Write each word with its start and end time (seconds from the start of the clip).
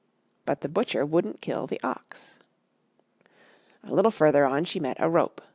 But 0.47 0.61
the 0.61 0.67
butcher 0.67 1.05
wouldn't 1.05 1.41
kill 1.41 1.67
the 1.67 1.79
ox. 1.83 2.39
A 3.83 3.93
little 3.93 4.09
further 4.09 4.47
on 4.47 4.65
she 4.65 4.79
met 4.79 4.97
a 4.99 5.07
rope. 5.07 5.41